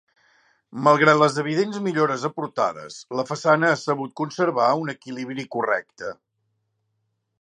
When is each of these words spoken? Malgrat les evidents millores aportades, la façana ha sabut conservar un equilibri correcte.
Malgrat 0.85 1.19
les 1.23 1.35
evidents 1.41 1.77
millores 1.87 2.25
aportades, 2.29 2.97
la 3.19 3.27
façana 3.33 3.69
ha 3.75 3.77
sabut 3.83 4.17
conservar 4.23 4.71
un 4.85 4.93
equilibri 4.95 5.47
correcte. 5.57 6.11